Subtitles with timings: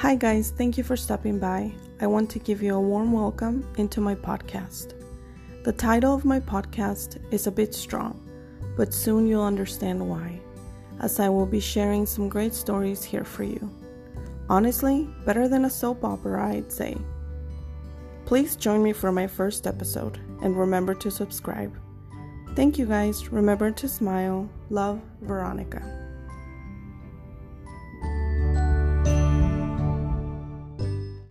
[0.00, 1.70] Hi, guys, thank you for stopping by.
[2.00, 4.94] I want to give you a warm welcome into my podcast.
[5.62, 8.18] The title of my podcast is a bit strong,
[8.78, 10.40] but soon you'll understand why,
[11.00, 13.70] as I will be sharing some great stories here for you.
[14.48, 16.96] Honestly, better than a soap opera, I'd say.
[18.24, 21.76] Please join me for my first episode and remember to subscribe.
[22.56, 23.30] Thank you guys.
[23.30, 24.48] Remember to smile.
[24.70, 26.09] Love, Veronica.